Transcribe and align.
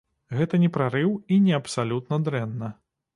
Гэта 0.37 0.59
не 0.63 0.69
прарыў 0.77 1.11
і 1.35 1.37
не 1.47 1.53
абсалютна 1.59 2.19
дрэнна. 2.29 2.71